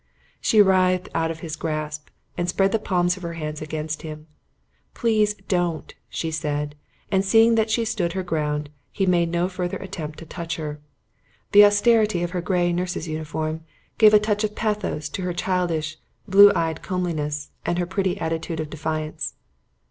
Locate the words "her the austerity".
10.55-12.23